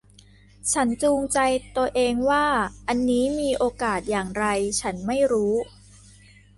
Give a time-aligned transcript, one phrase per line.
[0.73, 1.39] ฉันจูงใจ
[1.75, 2.45] ตัวเองว่า
[2.87, 4.45] อันนี้มีโอกาสอย่างไร
[4.81, 5.55] ฉันไม่รู้